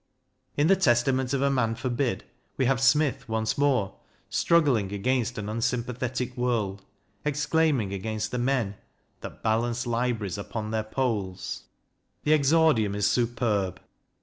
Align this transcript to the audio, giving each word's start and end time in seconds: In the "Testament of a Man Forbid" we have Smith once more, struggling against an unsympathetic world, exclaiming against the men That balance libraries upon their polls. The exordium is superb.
In 0.57 0.65
the 0.65 0.75
"Testament 0.75 1.31
of 1.31 1.43
a 1.43 1.51
Man 1.51 1.75
Forbid" 1.75 2.23
we 2.57 2.65
have 2.65 2.81
Smith 2.81 3.29
once 3.29 3.55
more, 3.55 3.97
struggling 4.31 4.91
against 4.91 5.37
an 5.37 5.47
unsympathetic 5.47 6.35
world, 6.35 6.83
exclaiming 7.23 7.93
against 7.93 8.31
the 8.31 8.39
men 8.39 8.77
That 9.19 9.43
balance 9.43 9.85
libraries 9.85 10.39
upon 10.39 10.71
their 10.71 10.81
polls. 10.81 11.65
The 12.23 12.33
exordium 12.33 12.95
is 12.95 13.05
superb. 13.07 13.79